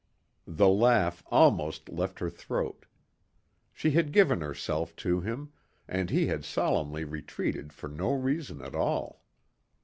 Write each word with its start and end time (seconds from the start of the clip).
The 0.47 0.67
laugh 0.67 1.21
almost 1.27 1.87
left 1.87 2.17
her 2.17 2.29
throat. 2.31 2.87
She 3.71 3.91
had 3.91 4.11
given 4.11 4.41
herself 4.41 4.95
to 4.95 5.19
him... 5.21 5.53
and 5.87 6.09
he 6.09 6.25
had 6.25 6.43
solemnly 6.43 7.03
retreated 7.03 7.71
for 7.71 7.87
no 7.87 8.11
reason 8.11 8.63
at 8.63 8.73
all. 8.73 9.23